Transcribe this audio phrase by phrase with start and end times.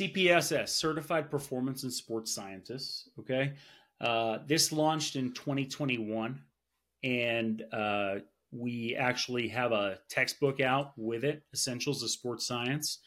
[0.00, 3.10] CPSS, Certified Performance and Sports Scientists.
[3.18, 3.52] Okay.
[4.00, 6.40] Uh, this launched in 2021,
[7.04, 8.14] and uh,
[8.50, 13.00] we actually have a textbook out with it Essentials of Sports Science.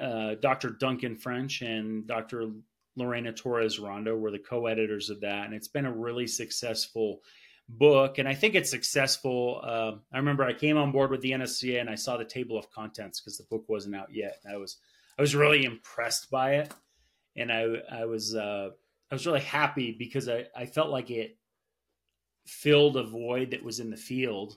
[0.00, 0.70] Uh, Dr.
[0.70, 2.52] Duncan French and Dr.
[2.96, 7.20] Lorena Torres Ronda were the co editors of that, and it's been a really successful
[7.68, 8.18] book.
[8.18, 9.60] And I think it's successful.
[9.62, 12.58] Uh, I remember I came on board with the NSCA and I saw the table
[12.58, 14.40] of contents because the book wasn't out yet.
[14.50, 14.78] I was
[15.18, 16.72] I was really impressed by it,
[17.36, 18.70] and I I was uh,
[19.10, 21.36] I was really happy because I, I felt like it
[22.46, 24.56] filled a void that was in the field,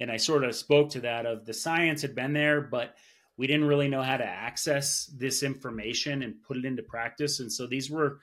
[0.00, 2.94] and I sort of spoke to that of the science had been there, but
[3.36, 7.52] we didn't really know how to access this information and put it into practice, and
[7.52, 8.20] so these were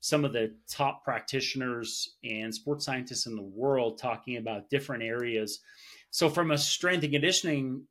[0.00, 5.60] some of the top practitioners and sports scientists in the world talking about different areas.
[6.10, 7.84] So, from a strength and conditioning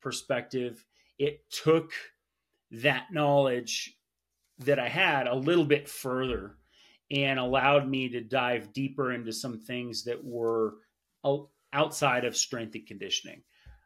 [0.00, 0.84] perspective,
[1.18, 1.92] it took
[2.72, 3.96] that knowledge
[4.58, 6.56] that I had a little bit further
[7.10, 10.74] and allowed me to dive deeper into some things that were
[11.72, 13.42] outside of strength and conditioning.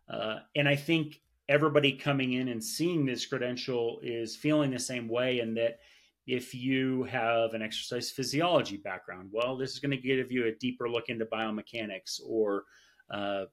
[0.09, 5.09] Uh, and I think everybody coming in and seeing this credential is feeling the same
[5.09, 5.81] way, and that
[6.27, 10.53] if you have an exercise physiology background, well, this is going to give you a
[10.53, 12.65] deeper look into biomechanics or
[13.13, 13.45] uh,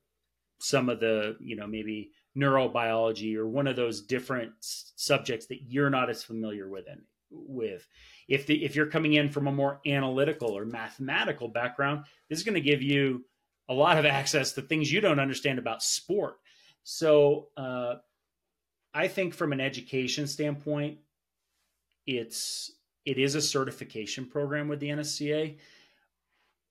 [0.59, 5.89] some of the, you know, maybe neurobiology or one of those different subjects that you're
[5.89, 6.85] not as familiar with.
[7.29, 7.87] With
[8.27, 12.45] if the, if you're coming in from a more analytical or mathematical background, this is
[12.45, 13.25] going to give you
[13.69, 16.35] a lot of access to things you don't understand about sport.
[16.83, 17.95] So uh,
[18.93, 20.99] I think from an education standpoint,
[22.05, 22.71] it's
[23.05, 25.57] it is a certification program with the NSCA,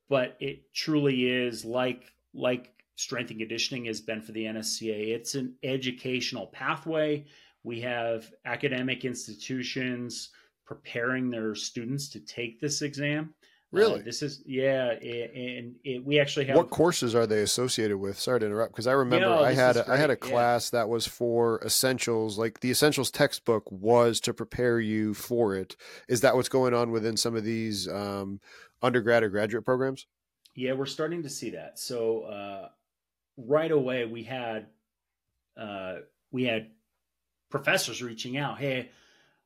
[0.09, 5.09] but it truly is like like strength and conditioning has been for the NSCA.
[5.09, 7.25] It's an educational pathway.
[7.65, 10.31] We have academic institutions
[10.65, 13.35] preparing their students to take this exam.
[13.73, 14.01] Really?
[14.01, 16.57] Uh, this is yeah, and it, we actually have.
[16.57, 18.19] What courses are they associated with?
[18.19, 20.81] Sorry to interrupt, because I remember no, I had a, I had a class yeah.
[20.81, 22.39] that was for essentials.
[22.39, 25.75] Like the essentials textbook was to prepare you for it.
[26.07, 28.41] Is that what's going on within some of these um,
[28.83, 30.07] undergrad or graduate programs?
[30.55, 31.79] Yeah, we're starting to see that.
[31.79, 32.69] So uh,
[33.37, 34.67] right away, we had
[35.57, 35.97] uh,
[36.31, 36.71] we had
[37.51, 38.59] professors reaching out.
[38.59, 38.91] Hey,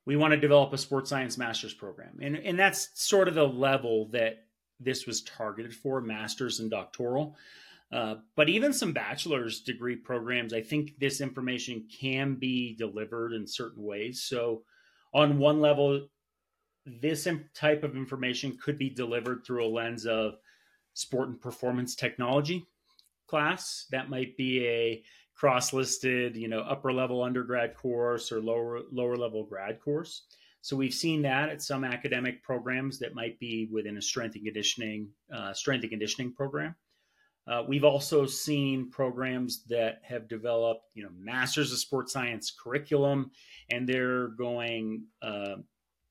[0.06, 2.18] we want to develop a sports science master's program.
[2.22, 4.44] And, and that's sort of the level that
[4.78, 7.36] this was targeted for master's and doctoral.
[7.92, 13.46] Uh, but even some bachelor's degree programs, I think this information can be delivered in
[13.46, 14.22] certain ways.
[14.22, 14.62] So,
[15.14, 16.08] on one level,
[16.84, 20.36] this type of information could be delivered through a lens of
[20.94, 22.66] sport and performance technology
[23.26, 23.86] class.
[23.90, 25.02] That might be a
[25.34, 30.22] cross-listed, you know, upper level undergrad course or lower lower level grad course.
[30.62, 34.44] So we've seen that at some academic programs that might be within a strength and
[34.44, 36.74] conditioning uh, strength and conditioning program.
[37.46, 43.30] Uh, we've also seen programs that have developed, you know, masters of sports science curriculum,
[43.70, 45.04] and they're going.
[45.22, 45.56] Uh,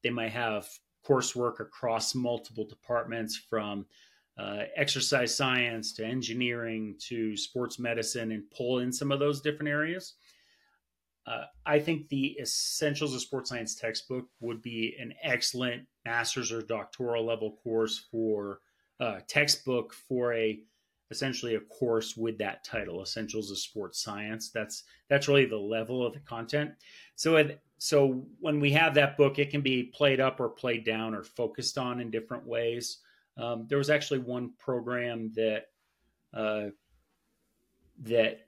[0.04, 0.70] they might have
[1.06, 3.86] coursework across multiple departments from
[4.38, 9.70] uh, exercise science to engineering to sports medicine and pull in some of those different
[9.70, 10.16] areas.
[11.28, 16.62] Uh, I think the Essentials of Sports Science textbook would be an excellent master's or
[16.62, 18.60] doctoral level course for
[19.00, 20.60] uh, textbook for a
[21.12, 24.52] essentially a course with that title, Essentials of Sports Science.
[24.52, 26.72] That's that's really the level of the content.
[27.16, 30.86] So it, so when we have that book, it can be played up or played
[30.86, 33.00] down or focused on in different ways.
[33.38, 35.68] Um, there was actually one program that
[36.34, 36.70] uh,
[38.04, 38.48] that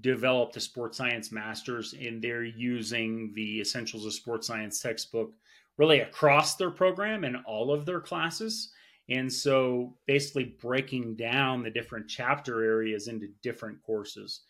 [0.00, 5.32] developed a sports science master's, and they're using the Essentials of Sports Science textbook
[5.76, 8.72] really across their program and all of their classes.
[9.08, 14.42] And so, basically, breaking down the different chapter areas into different courses.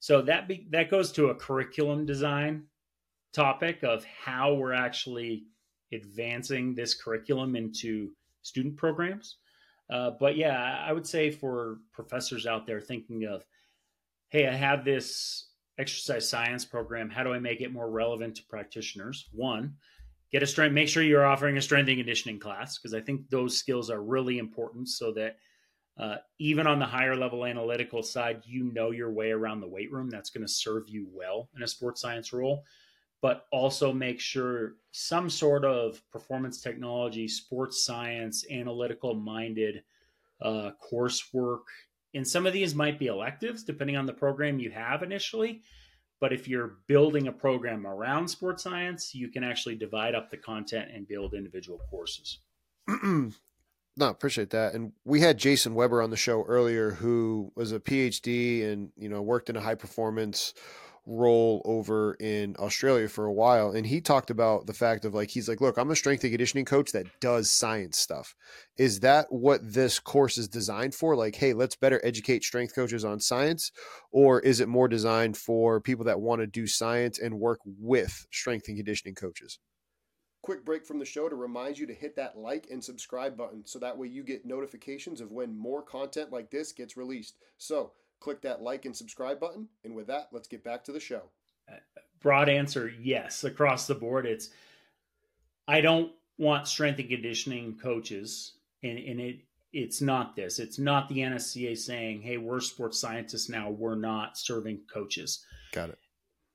[0.00, 2.64] So that be, that goes to a curriculum design
[3.32, 5.44] topic of how we're actually
[5.92, 8.10] advancing this curriculum into
[8.48, 9.36] student programs.
[9.90, 13.44] Uh, but yeah, I would say for professors out there thinking of,
[14.28, 15.48] hey, I have this
[15.78, 17.08] exercise science program.
[17.08, 19.28] How do I make it more relevant to practitioners?
[19.32, 19.74] One,
[20.30, 20.74] get a strength.
[20.74, 24.02] Make sure you're offering a strength and conditioning class because I think those skills are
[24.02, 25.36] really important so that
[25.98, 29.90] uh, even on the higher level analytical side, you know your way around the weight
[29.90, 30.10] room.
[30.10, 32.64] That's going to serve you well in a sports science role
[33.20, 39.82] but also make sure some sort of performance technology, sports science, analytical minded
[40.40, 41.62] uh, coursework.
[42.14, 45.62] And some of these might be electives depending on the program you have initially.
[46.20, 50.36] But if you're building a program around sports science, you can actually divide up the
[50.36, 52.38] content and build individual courses.
[53.02, 53.32] no,
[53.98, 54.74] appreciate that.
[54.74, 59.08] And we had Jason Weber on the show earlier, who was a PhD and you
[59.08, 60.54] know worked in a high performance
[61.08, 63.70] role over in Australia for a while.
[63.70, 66.30] And he talked about the fact of like, he's like, look, I'm a strength and
[66.30, 68.34] conditioning coach that does science stuff.
[68.76, 71.16] Is that what this course is designed for?
[71.16, 73.72] Like, hey, let's better educate strength coaches on science?
[74.12, 78.26] Or is it more designed for people that want to do science and work with
[78.30, 79.58] strength and conditioning coaches?
[80.42, 83.66] Quick break from the show to remind you to hit that like and subscribe button
[83.66, 87.36] so that way you get notifications of when more content like this gets released.
[87.56, 89.68] So, click that like and subscribe button.
[89.84, 91.22] And with that, let's get back to the show.
[92.20, 93.44] Broad answer yes.
[93.44, 94.50] Across the board, it's
[95.66, 99.40] I don't want strength and conditioning coaches, and, and it
[99.72, 100.58] it's not this.
[100.58, 105.44] It's not the NSCA saying, hey, we're sports scientists now, we're not serving coaches.
[105.72, 105.98] Got it.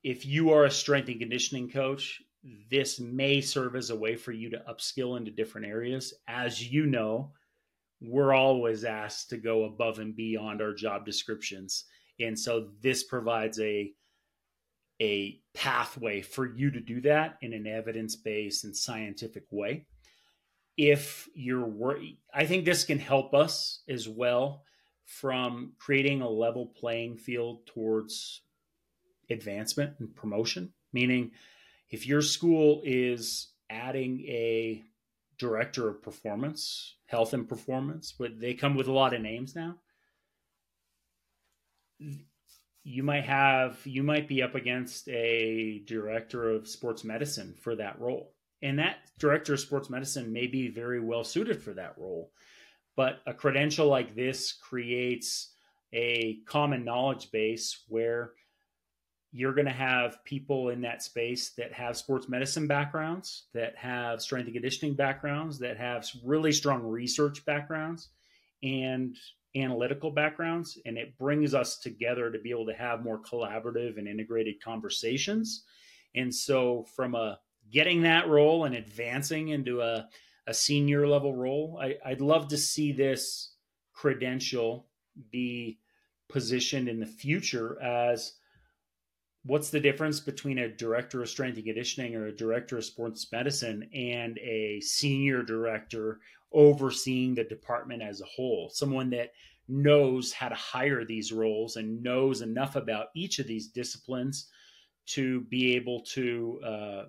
[0.04, 2.22] If you are a strength and conditioning coach,
[2.70, 6.14] this may serve as a way for you to upskill into different areas.
[6.28, 7.32] As you know,
[8.04, 11.86] we're always asked to go above and beyond our job descriptions.
[12.20, 13.94] And so this provides a
[15.02, 19.86] a pathway for you to do that in an evidence-based and scientific way.
[20.78, 24.64] If you're worried, I think this can help us as well
[25.06, 28.42] from creating a level playing field towards
[29.30, 30.74] advancement and promotion.
[30.94, 31.32] Meaning,
[31.90, 34.84] if your school is adding a
[35.44, 39.76] director of performance, health and performance, but they come with a lot of names now.
[42.86, 48.00] You might have you might be up against a director of sports medicine for that
[48.00, 48.34] role.
[48.62, 52.32] And that director of sports medicine may be very well suited for that role.
[52.96, 55.54] But a credential like this creates
[55.92, 58.32] a common knowledge base where
[59.36, 64.22] you're going to have people in that space that have sports medicine backgrounds, that have
[64.22, 68.10] strength and conditioning backgrounds, that have really strong research backgrounds
[68.62, 69.18] and
[69.56, 70.78] analytical backgrounds.
[70.86, 75.64] And it brings us together to be able to have more collaborative and integrated conversations.
[76.14, 77.40] And so, from a
[77.72, 80.08] getting that role and advancing into a,
[80.46, 83.56] a senior level role, I, I'd love to see this
[83.94, 84.86] credential
[85.32, 85.80] be
[86.30, 88.34] positioned in the future as
[89.46, 93.28] what's the difference between a director of strength and conditioning or a director of sports
[93.32, 96.20] medicine and a senior director
[96.52, 98.70] overseeing the department as a whole?
[98.74, 99.34] Someone that
[99.68, 104.50] knows how to hire these roles and knows enough about each of these disciplines
[105.06, 107.04] to be able to uh,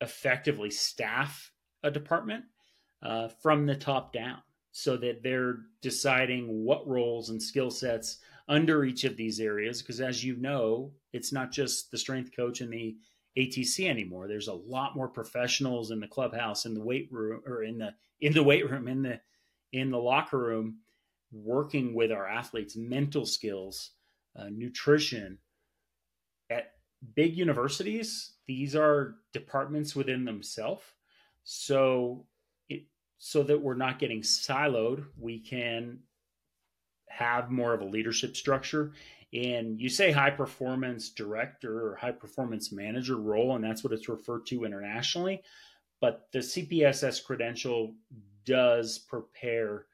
[0.00, 1.52] effectively staff
[1.82, 2.44] a department
[3.02, 4.38] uh, from the top down
[4.72, 10.00] so that they're deciding what roles and skill sets under each of these areas because
[10.00, 12.96] as you know it's not just the strength coach and the
[13.36, 14.28] ATC anymore.
[14.28, 17.94] There's a lot more professionals in the clubhouse in the weight room or in the
[18.20, 19.20] in the weight room in the
[19.72, 20.78] in the locker room
[21.32, 23.92] working with our athletes mental skills
[24.36, 25.38] uh, nutrition.
[26.50, 26.72] At
[27.14, 30.84] big universities these are departments within themselves.
[31.44, 32.26] So
[32.68, 32.84] it
[33.16, 36.00] so that we're not getting siloed we can
[37.16, 38.92] have more of a leadership structure.
[39.32, 44.08] And you say high performance director or high performance manager role, and that's what it's
[44.08, 45.42] referred to internationally.
[46.00, 47.94] But the CPSS credential
[48.44, 49.86] does prepare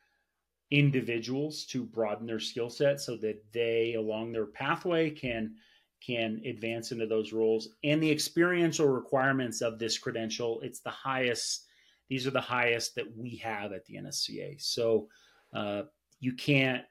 [0.71, 5.55] individuals to broaden their skill set so that they along their pathway can
[6.01, 11.65] can advance into those roles and the experiential requirements of this credential it's the highest
[12.11, 15.09] these are the highest that we have at the nsca so
[15.55, 15.83] uh,
[16.21, 16.85] you can't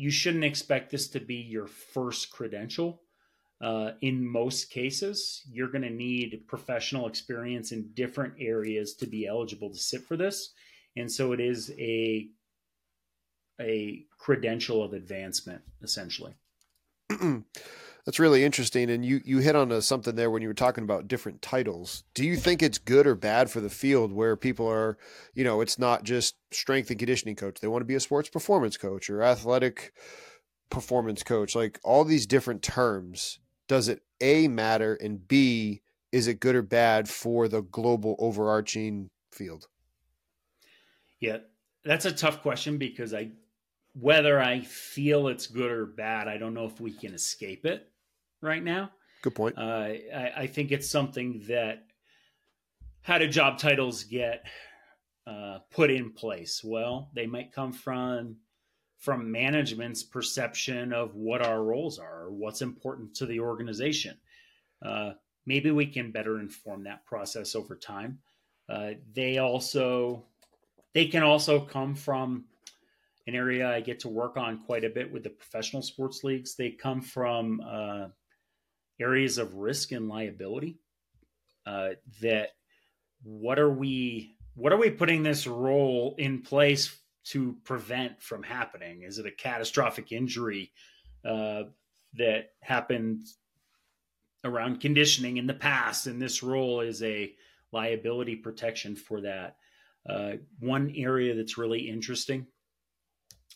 [0.00, 3.02] you shouldn't expect this to be your first credential.
[3.60, 9.26] Uh, in most cases, you're going to need professional experience in different areas to be
[9.26, 10.54] eligible to sit for this,
[10.96, 12.28] and so it is a
[13.60, 16.34] a credential of advancement essentially.
[18.06, 18.90] That's really interesting.
[18.90, 22.04] And you, you hit on a, something there when you were talking about different titles.
[22.14, 24.96] Do you think it's good or bad for the field where people are,
[25.34, 27.60] you know, it's not just strength and conditioning coach.
[27.60, 29.92] They want to be a sports performance coach or athletic
[30.70, 33.38] performance coach, like all these different terms.
[33.68, 39.10] Does it A matter and B, is it good or bad for the global overarching
[39.30, 39.66] field?
[41.20, 41.38] Yeah,
[41.84, 43.32] that's a tough question because I
[43.94, 47.89] whether I feel it's good or bad, I don't know if we can escape it
[48.40, 48.90] right now.
[49.22, 49.58] Good point.
[49.58, 49.60] Uh,
[50.14, 51.84] I, I, think it's something that
[53.02, 54.46] how do job titles get
[55.26, 56.62] uh, put in place?
[56.64, 58.36] Well, they might come from
[58.98, 64.16] from management's perception of what our roles are, or what's important to the organization.
[64.84, 65.12] Uh,
[65.46, 68.18] maybe we can better inform that process over time.
[68.68, 70.24] Uh, they also
[70.94, 72.44] they can also come from
[73.26, 76.54] an area I get to work on quite a bit with the professional sports leagues.
[76.54, 78.08] They come from uh,
[79.00, 80.78] areas of risk and liability.
[81.66, 81.90] Uh,
[82.22, 82.50] that
[83.22, 89.02] what are we what are we putting this role in place to prevent from happening?
[89.02, 90.72] Is it a catastrophic injury
[91.24, 91.64] uh,
[92.14, 93.22] that happened
[94.44, 97.32] around conditioning in the past, and this role is a
[97.72, 99.56] liability protection for that?
[100.08, 102.46] Uh, one area that's really interesting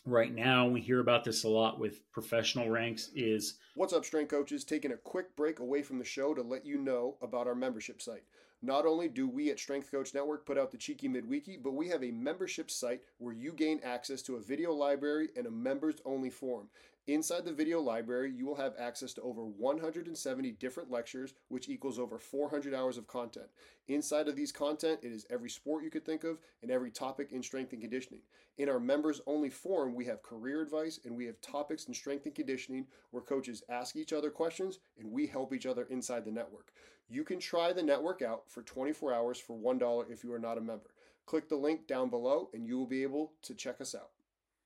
[0.05, 4.29] right now, we hear about this a lot with professional ranks, is What's up, strength
[4.29, 4.63] coaches?
[4.63, 8.01] Taking a quick break away from the show to let you know about our membership
[8.01, 8.23] site.
[8.61, 11.89] Not only do we at Strength Coach Network put out the Cheeky Midweeky, but we
[11.89, 15.97] have a membership site where you gain access to a video library and a members
[16.05, 16.69] only forum.
[17.07, 21.99] Inside the video library, you will have access to over 170 different lectures, which equals
[21.99, 23.45] over 400 hours of content.
[23.87, 27.31] Inside of these content, it is every sport you could think of and every topic
[27.31, 28.21] in strength and conditioning.
[28.57, 32.25] In our members only forum, we have career advice and we have topics in strength
[32.25, 36.31] and conditioning where coaches ask each other questions and we help each other inside the
[36.31, 36.71] network.
[37.07, 40.57] You can try the network out for 24 hours for $1 if you are not
[40.57, 40.89] a member.
[41.27, 44.09] Click the link down below and you will be able to check us out.